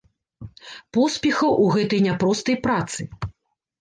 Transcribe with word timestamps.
Поспехаў 0.97 1.53
у 1.65 1.67
гэтай 1.75 2.03
няпростай 2.09 2.57
працы! 2.67 3.01